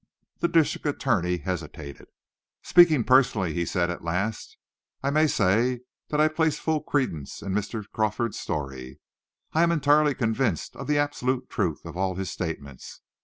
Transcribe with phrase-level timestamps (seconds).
[0.39, 2.07] The district attorney hesitated.
[2.63, 4.57] "Speaking personally," he said, at last,
[5.03, 7.83] "I may say that I place full credence in Mr.
[7.87, 8.99] Crawford's story.
[9.53, 13.01] I am entirely convinced of the absolute truth of all his statements.